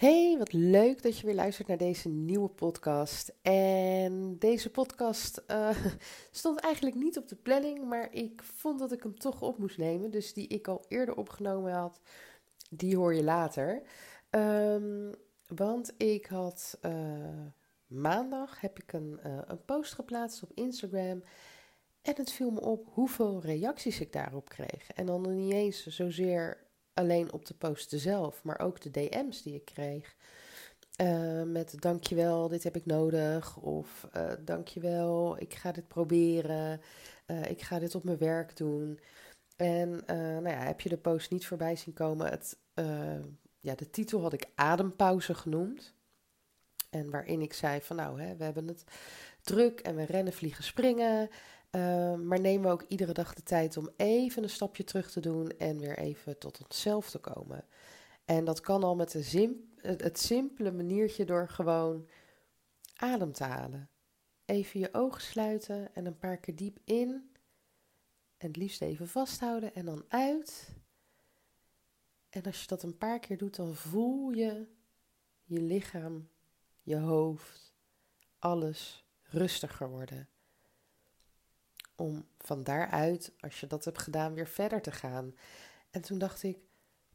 [0.00, 3.32] Hey, wat leuk dat je weer luistert naar deze nieuwe podcast.
[3.42, 5.70] En deze podcast uh,
[6.30, 9.78] stond eigenlijk niet op de planning, maar ik vond dat ik hem toch op moest
[9.78, 10.10] nemen.
[10.10, 12.00] Dus die ik al eerder opgenomen had,
[12.70, 13.82] die hoor je later.
[14.30, 15.14] Um,
[15.46, 17.46] want ik had uh,
[17.86, 21.22] maandag heb ik een, uh, een post geplaatst op Instagram.
[22.02, 24.90] En het viel me op hoeveel reacties ik daarop kreeg.
[24.94, 29.54] En dan niet eens zozeer alleen op de posten zelf, maar ook de DM's die
[29.54, 30.16] ik kreeg.
[31.00, 33.56] Uh, met dankjewel, dit heb ik nodig.
[33.56, 36.80] Of uh, dankjewel, ik ga dit proberen.
[37.26, 39.00] Uh, ik ga dit op mijn werk doen.
[39.56, 42.26] En nou ja, heb je de post niet voorbij zien komen?
[42.30, 42.56] Het,
[43.60, 45.94] ja, de titel had ik adempauze genoemd.
[46.90, 48.84] En waarin ik zei van nou, hè, we hebben het
[49.40, 51.30] druk en we rennen, vliegen, springen.
[51.70, 55.20] Uh, maar nemen we ook iedere dag de tijd om even een stapje terug te
[55.20, 57.64] doen en weer even tot onszelf te komen.
[58.24, 59.12] En dat kan al met
[59.82, 62.08] het simpele maniertje door gewoon
[62.94, 63.90] adem te halen.
[64.44, 67.30] Even je ogen sluiten en een paar keer diep in.
[68.36, 70.76] En het liefst even vasthouden en dan uit.
[72.30, 74.66] En als je dat een paar keer doet, dan voel je
[75.44, 76.28] je lichaam,
[76.82, 77.74] je hoofd,
[78.38, 80.29] alles rustiger worden
[82.00, 85.34] om van daaruit, als je dat hebt gedaan, weer verder te gaan.
[85.90, 86.58] En toen dacht ik,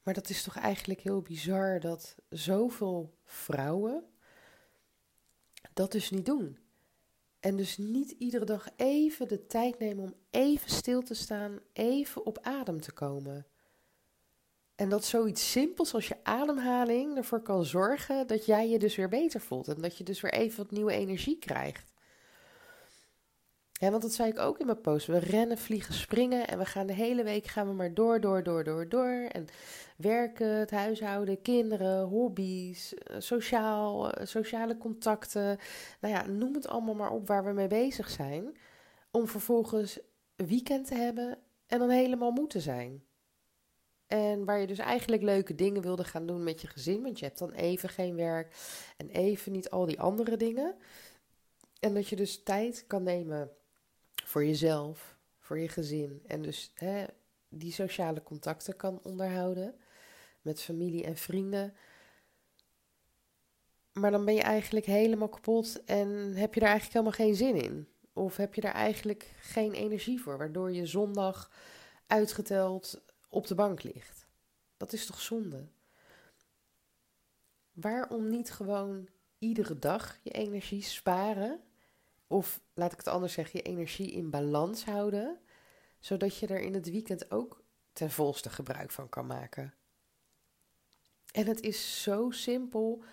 [0.03, 4.03] maar dat is toch eigenlijk heel bizar dat zoveel vrouwen
[5.73, 6.57] dat dus niet doen.
[7.39, 12.25] En dus niet iedere dag even de tijd nemen om even stil te staan, even
[12.25, 13.45] op adem te komen.
[14.75, 19.09] En dat zoiets simpels als je ademhaling ervoor kan zorgen dat jij je dus weer
[19.09, 19.67] beter voelt.
[19.67, 21.93] En dat je dus weer even wat nieuwe energie krijgt.
[23.79, 25.07] Ja, want dat zei ik ook in mijn post.
[25.07, 28.43] We rennen, vliegen, springen en we gaan de hele week gaan we maar door, door,
[28.43, 29.27] door, door, door.
[29.31, 29.47] En
[29.97, 35.57] werken, het huishouden, kinderen, hobby's, eh, sociaal, eh, sociale contacten.
[35.99, 38.57] Nou ja, noem het allemaal maar op waar we mee bezig zijn.
[39.11, 39.99] Om vervolgens
[40.35, 41.37] weekend te hebben
[41.67, 43.03] en dan helemaal moeten zijn.
[44.07, 47.01] En waar je dus eigenlijk leuke dingen wilde gaan doen met je gezin.
[47.01, 48.55] Want je hebt dan even geen werk
[48.97, 50.75] en even niet al die andere dingen.
[51.79, 53.51] En dat je dus tijd kan nemen
[54.25, 56.21] voor jezelf, voor je gezin.
[56.27, 57.05] En dus hè,
[57.49, 59.75] die sociale contacten kan onderhouden
[60.41, 61.73] met familie en vrienden.
[63.93, 67.61] Maar dan ben je eigenlijk helemaal kapot en heb je daar eigenlijk helemaal geen zin
[67.61, 67.87] in.
[68.13, 71.51] Of heb je daar eigenlijk geen energie voor, waardoor je zondag
[72.07, 74.27] uitgeteld op de bank ligt.
[74.77, 75.67] Dat is toch zonde?
[77.73, 79.07] Waarom niet gewoon
[79.39, 81.59] iedere dag je energie sparen
[82.27, 85.39] of laat ik het anders zeggen, je energie in balans houden,
[85.99, 87.63] zodat je er in het weekend ook
[87.93, 89.73] ten volste gebruik van kan maken.
[91.31, 93.03] En het is zo simpel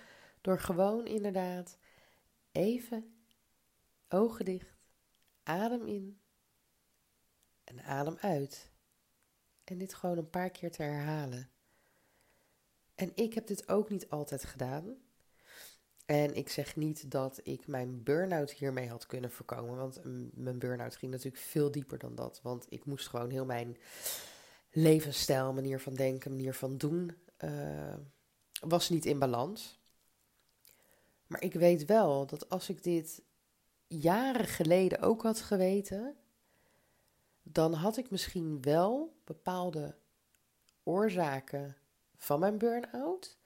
[0.40, 1.78] door gewoon inderdaad
[2.52, 3.14] even
[4.08, 4.76] ogen dicht,
[5.42, 6.20] adem in
[7.64, 8.70] en adem uit.
[9.64, 11.50] En dit gewoon een paar keer te herhalen.
[12.94, 14.96] En ik heb dit ook niet altijd gedaan.
[16.12, 19.76] En ik zeg niet dat ik mijn burn-out hiermee had kunnen voorkomen.
[19.76, 20.00] Want
[20.34, 22.40] mijn burn-out ging natuurlijk veel dieper dan dat.
[22.42, 23.76] Want ik moest gewoon heel mijn
[24.70, 27.94] levensstijl, manier van denken, manier van doen, uh,
[28.60, 29.80] was niet in balans.
[31.26, 33.22] Maar ik weet wel dat als ik dit
[33.86, 36.16] jaren geleden ook had geweten,
[37.42, 39.94] dan had ik misschien wel bepaalde
[40.82, 41.76] oorzaken
[42.16, 43.40] van mijn burn-out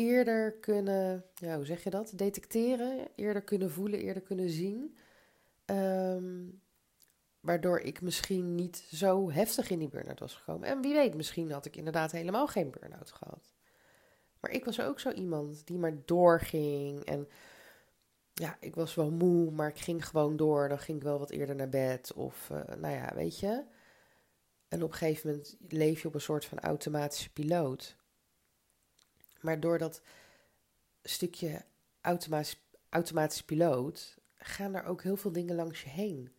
[0.00, 2.12] eerder kunnen, ja, hoe zeg je dat?
[2.14, 4.96] Detecteren, eerder kunnen voelen, eerder kunnen zien.
[5.64, 6.48] Ehm,
[7.40, 10.68] waardoor ik misschien niet zo heftig in die burn-out was gekomen.
[10.68, 13.54] En wie weet, misschien had ik inderdaad helemaal geen burn-out gehad.
[14.40, 17.04] Maar ik was ook zo iemand die maar doorging.
[17.04, 17.28] En
[18.32, 20.68] ja, ik was wel moe, maar ik ging gewoon door.
[20.68, 22.12] Dan ging ik wel wat eerder naar bed.
[22.12, 23.64] Of, uh, nou ja, weet je.
[24.68, 27.96] En op een gegeven moment leef je op een soort van automatische piloot.
[29.40, 30.02] Maar door dat
[31.02, 31.64] stukje
[32.00, 36.32] automatisch, automatisch piloot gaan er ook heel veel dingen langs je heen.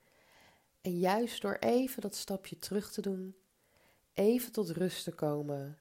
[0.82, 3.36] En juist door even dat stapje terug te doen,
[4.14, 5.80] even tot rust te komen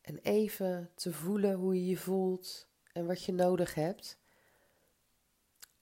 [0.00, 4.18] en even te voelen hoe je je voelt en wat je nodig hebt,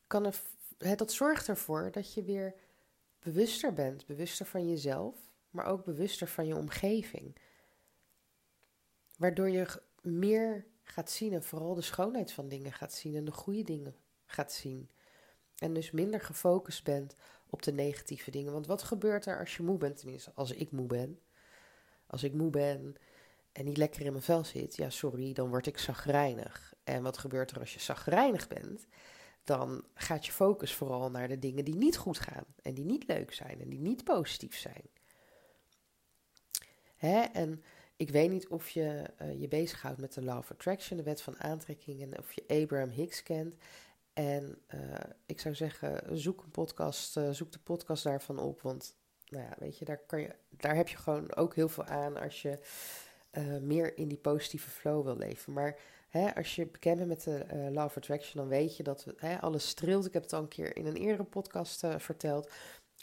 [0.07, 2.55] kan er, dat zorgt ervoor dat je weer
[3.19, 5.17] bewuster bent, bewuster van jezelf,
[5.51, 7.37] maar ook bewuster van je omgeving.
[9.17, 13.33] Waardoor je meer gaat zien en vooral de schoonheid van dingen gaat zien en de
[13.33, 13.97] goede dingen
[14.27, 14.91] gaat zien.
[15.57, 17.15] En dus minder gefocust bent
[17.47, 18.53] op de negatieve dingen.
[18.53, 19.97] Want wat gebeurt er als je moe bent?
[19.97, 21.21] Tenminste, als ik moe ben.
[22.07, 22.95] Als ik moe ben
[23.53, 26.75] en niet lekker in mijn vel zit, ja, sorry, dan word ik zagrijnig.
[26.85, 28.87] En wat gebeurt er als je zagrijnig bent?
[29.45, 32.45] Dan gaat je focus vooral naar de dingen die niet goed gaan.
[32.63, 34.85] En die niet leuk zijn en die niet positief zijn.
[36.97, 37.21] Hè?
[37.21, 37.63] En
[38.03, 41.23] ik weet niet of je uh, je bezighoudt met de Law of Attraction, de wet
[41.23, 43.55] van aantrekking, en of je Abraham Hicks kent.
[44.13, 44.81] En uh,
[45.27, 48.63] ik zou zeggen, zoek een podcast, uh, zoek de podcast daarvan op.
[48.63, 48.95] Want
[49.29, 52.17] nou ja, weet je, daar, kan je, daar heb je gewoon ook heel veel aan
[52.17, 52.59] als je
[53.61, 55.53] meer in die positieve flow wil leven.
[55.53, 55.79] Maar
[56.09, 59.41] hè, als je bekend bent met de Law of Attraction, dan weet je dat hè,
[59.41, 60.07] alles streelt.
[60.07, 62.51] Ik heb het al een keer in een eerdere podcast verteld.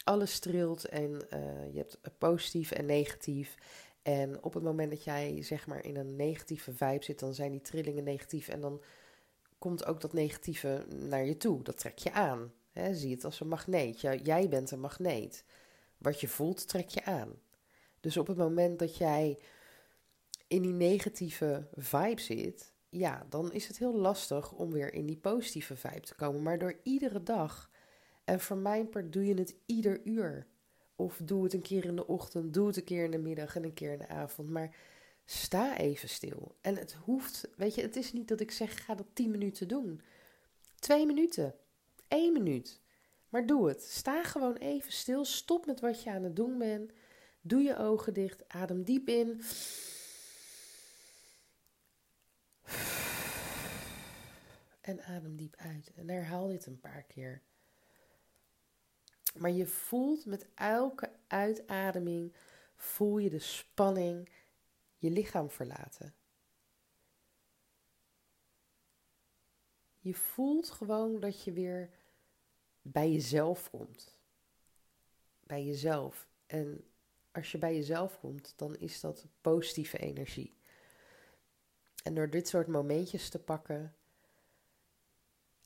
[0.04, 1.10] Alles streelt en
[1.72, 3.56] je hebt positief en negatief.
[4.02, 7.50] En op het moment dat jij zeg maar in een negatieve vibe zit, dan zijn
[7.50, 8.82] die trillingen negatief en dan
[9.58, 11.62] komt ook dat negatieve naar je toe.
[11.62, 12.52] Dat trek je aan.
[12.92, 14.00] Zie het als een magneet.
[14.00, 15.44] Jij bent een magneet.
[15.98, 17.32] Wat je voelt, trek je aan.
[18.00, 19.38] Dus op het moment dat jij
[20.46, 25.16] in die negatieve vibe zit, ja, dan is het heel lastig om weer in die
[25.16, 26.42] positieve vibe te komen.
[26.42, 27.70] Maar door iedere dag,
[28.24, 30.46] en voor mijn part doe je het ieder uur.
[31.00, 33.56] Of doe het een keer in de ochtend, doe het een keer in de middag
[33.56, 34.50] en een keer in de avond.
[34.50, 34.76] Maar
[35.24, 36.56] sta even stil.
[36.60, 39.68] En het hoeft, weet je, het is niet dat ik zeg ga dat 10 minuten
[39.68, 40.00] doen.
[40.74, 41.54] Twee minuten,
[42.08, 42.80] één minuut.
[43.28, 43.82] Maar doe het.
[43.82, 45.24] Sta gewoon even stil.
[45.24, 46.92] Stop met wat je aan het doen bent.
[47.40, 48.48] Doe je ogen dicht.
[48.48, 49.42] Adem diep in.
[54.80, 55.92] En adem diep uit.
[55.94, 57.42] En herhaal dit een paar keer.
[59.38, 62.32] Maar je voelt met elke uitademing,
[62.76, 64.28] voel je de spanning
[64.96, 66.14] je lichaam verlaten.
[69.98, 71.90] Je voelt gewoon dat je weer
[72.82, 74.16] bij jezelf komt.
[75.40, 76.28] Bij jezelf.
[76.46, 76.84] En
[77.32, 80.54] als je bij jezelf komt, dan is dat positieve energie.
[82.02, 83.94] En door dit soort momentjes te pakken,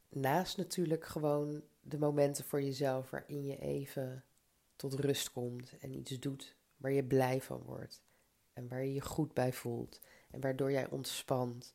[0.09, 4.25] naast natuurlijk gewoon de momenten voor jezelf waarin je even
[4.77, 8.03] tot rust komt en iets doet waar je blij van wordt
[8.53, 10.01] en waar je je goed bij voelt
[10.31, 11.75] en waardoor jij ontspant,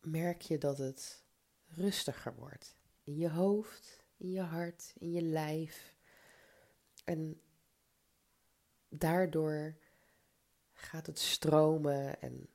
[0.00, 1.24] merk je dat het
[1.66, 5.96] rustiger wordt in je hoofd, in je hart, in je lijf.
[7.04, 7.40] En
[8.88, 9.76] daardoor
[10.72, 12.48] gaat het stromen en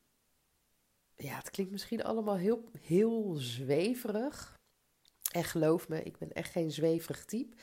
[1.15, 4.60] ja, het klinkt misschien allemaal heel, heel zweverig.
[5.31, 7.55] En geloof me, ik ben echt geen zweverig type.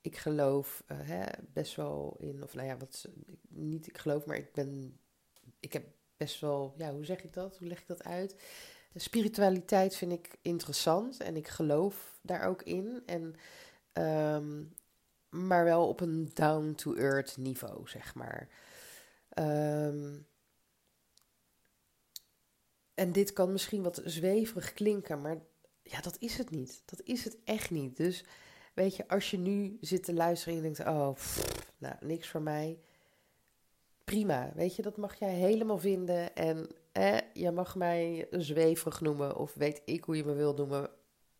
[0.00, 3.08] Ik geloof uh, hè, best wel in, of nou ja, wat
[3.48, 4.98] niet ik geloof, maar ik ben,
[5.60, 5.84] ik heb
[6.16, 7.58] best wel, ja, hoe zeg ik dat?
[7.58, 8.36] Hoe leg ik dat uit?
[8.92, 13.02] De spiritualiteit vind ik interessant en ik geloof daar ook in.
[13.06, 13.34] En,
[14.34, 14.74] um,
[15.28, 18.48] maar wel op een down-to-earth niveau, zeg maar.
[19.38, 20.26] Um,
[22.94, 25.38] en dit kan misschien wat zweverig klinken, maar
[25.84, 26.82] ja, dat is het niet.
[26.84, 27.96] Dat is het echt niet.
[27.96, 28.24] Dus
[28.74, 31.16] weet je, als je nu zit te luisteren en je denkt, oh,
[31.78, 32.78] nou, niks voor mij.
[34.04, 36.34] Prima, weet je, dat mag jij helemaal vinden.
[36.34, 40.90] En eh, je mag mij zweverig noemen of weet ik hoe je me wil noemen.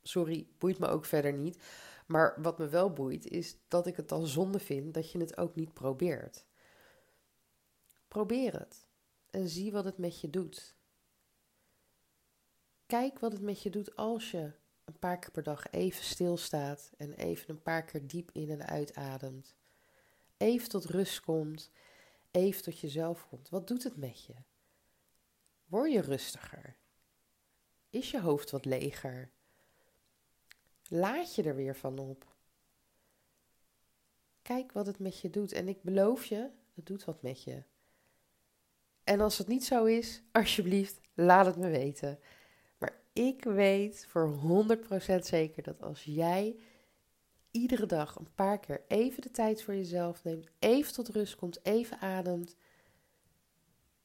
[0.03, 1.63] Sorry, boeit me ook verder niet.
[2.07, 5.37] Maar wat me wel boeit is dat ik het dan zonde vind dat je het
[5.37, 6.45] ook niet probeert.
[8.09, 8.87] Probeer het
[9.31, 10.77] en zie wat het met je doet.
[12.87, 14.53] Kijk wat het met je doet als je
[14.85, 18.67] een paar keer per dag even stilstaat en even een paar keer diep in en
[18.67, 19.55] uitademt.
[20.37, 21.71] Even tot rust komt,
[22.31, 23.49] even tot jezelf komt.
[23.49, 24.35] Wat doet het met je?
[25.67, 26.77] Word je rustiger?
[27.91, 29.31] Is je hoofd wat leger?
[30.89, 32.35] Laat je er weer van op?
[34.43, 35.53] Kijk wat het met je doet.
[35.53, 37.63] En ik beloof je, het doet wat met je.
[39.05, 42.19] En als het niet zo is, alsjeblieft, laat het me weten
[43.15, 44.39] ik weet voor
[45.19, 46.57] 100% zeker dat als jij
[47.51, 51.65] iedere dag een paar keer even de tijd voor jezelf neemt, even tot rust komt,
[51.65, 52.57] even ademt,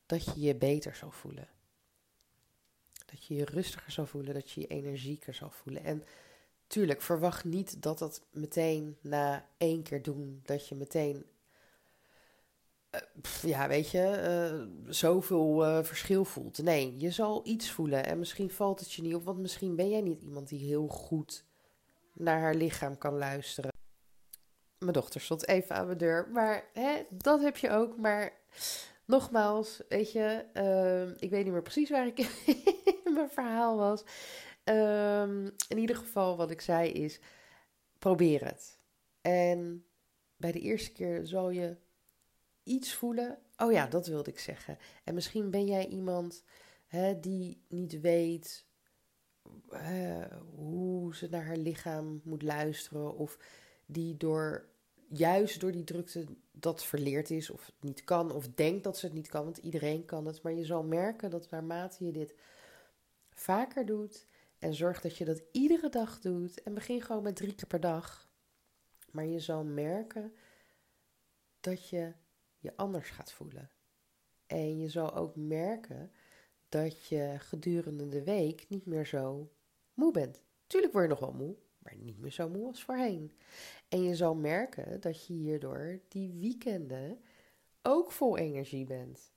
[0.06, 1.48] dat je je beter zal voelen.
[3.06, 5.84] Dat je je rustiger zal voelen, dat je je energieker zal voelen.
[5.84, 6.04] En
[6.68, 11.26] tuurlijk, verwacht niet dat dat meteen na één keer doen, dat je meteen
[12.96, 13.02] uh,
[13.42, 16.64] ja, weet je, uh, zoveel uh, verschil voelt.
[16.64, 19.90] Nee, je zal iets voelen en misschien valt het je niet op, want misschien ben
[19.90, 21.46] jij niet iemand die heel goed
[22.14, 23.72] naar haar lichaam kan luisteren.
[24.78, 26.30] mijn dochter stond even aan mijn deur.
[26.34, 27.98] Maar hè, dat heb je ook.
[27.98, 28.34] Maar
[29.06, 30.46] nogmaals, weet je,
[31.20, 34.04] ik weet niet meer precies waar ik in mijn verhaal was.
[34.64, 37.20] Ehm, in ieder geval, wat ik zei is:
[37.98, 38.80] probeer het.
[39.22, 39.86] En
[40.38, 41.78] bij de eerste keer zal je
[42.70, 43.38] iets voelen.
[43.58, 44.78] Oh ja, dat wilde ik zeggen.
[45.04, 46.44] En misschien ben jij iemand
[46.88, 48.66] hè, die niet weet
[50.56, 53.16] hoe ze naar haar lichaam moet luisteren.
[53.16, 53.38] Of
[53.86, 54.70] die door,
[55.08, 58.32] juist door die drukte dat verleerd is of niet kan.
[58.32, 60.42] Of denkt dat ze het niet kan, want iedereen kan het.
[60.42, 62.36] Maar je zal merken dat naarmate je dit
[63.30, 64.26] vaker doet
[64.60, 66.64] en zorg dat je dat iedere dag doet.
[66.64, 68.30] En begin gewoon met drie keer per dag.
[69.12, 70.34] Maar je zal merken
[71.60, 72.14] dat je
[72.60, 73.70] je anders gaat voelen.
[74.48, 76.12] En je zal ook merken
[76.70, 79.52] dat je gedurende de week niet meer zo
[79.94, 80.44] moe bent.
[80.68, 83.32] Tuurlijk word je nog wel moe, maar niet meer zo moe als voorheen.
[83.88, 87.22] En je zal merken dat je hierdoor die weekenden
[87.82, 89.32] ook vol energie bent.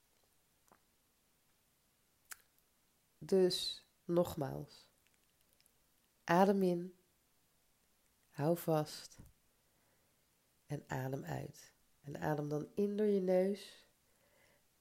[3.18, 4.88] Dus nogmaals,
[6.24, 6.94] adem in,
[8.30, 9.18] hou vast
[10.66, 11.72] en adem uit.
[12.04, 13.86] En adem dan in door je neus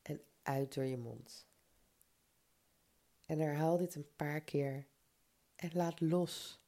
[0.02, 1.48] en uit door je mond.
[3.26, 4.86] En herhaal dit een paar keer
[5.56, 6.62] en laat los.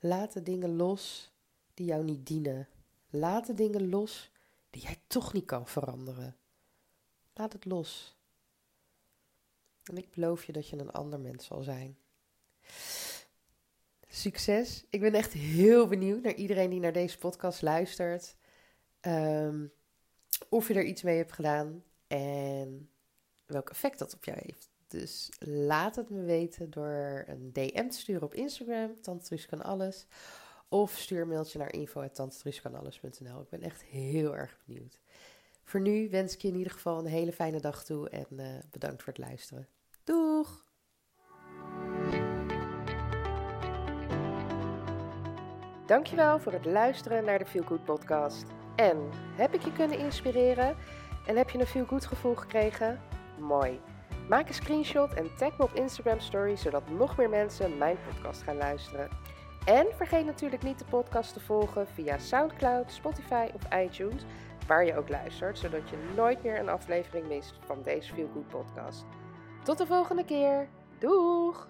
[0.00, 1.32] Laat de dingen los
[1.74, 2.68] die jou niet dienen.
[3.10, 4.30] Laat de dingen los
[4.70, 6.36] die jij toch niet kan veranderen.
[7.34, 8.18] Laat het los.
[9.84, 11.98] En ik beloof je dat je een ander mens zal zijn.
[14.08, 14.84] Succes.
[14.90, 18.36] Ik ben echt heel benieuwd naar iedereen die naar deze podcast luistert.
[19.00, 19.66] Ehm,
[20.48, 22.90] of je er iets mee hebt gedaan en
[23.46, 24.70] welk effect dat op jou heeft.
[24.86, 29.00] Dus laat het me weten door een DM te sturen op Instagram.
[29.00, 30.06] Tante kan alles.
[30.68, 33.40] Of stuur een mailtje naar info.tantetruuskanalles.nl.
[33.40, 34.98] Ik ben echt heel erg benieuwd.
[35.64, 38.46] Voor nu wens ik je in ieder geval een hele fijne dag toe en uh,
[38.70, 39.68] bedankt voor het luisteren.
[40.04, 40.68] Doeg!
[45.86, 48.44] Dankjewel voor het luisteren naar de Feel Good podcast.
[48.80, 50.76] En heb ik je kunnen inspireren?
[51.26, 53.00] En heb je een Feel Good gevoel gekregen?
[53.38, 53.80] Mooi.
[54.28, 58.42] Maak een screenshot en tag me op Instagram Story, zodat nog meer mensen mijn podcast
[58.42, 59.08] gaan luisteren.
[59.64, 64.22] En vergeet natuurlijk niet de podcast te volgen via SoundCloud, Spotify of iTunes,
[64.66, 68.48] waar je ook luistert, zodat je nooit meer een aflevering mist van deze Feel Good
[68.48, 69.04] podcast.
[69.62, 70.68] Tot de volgende keer.
[70.98, 71.68] Doeg!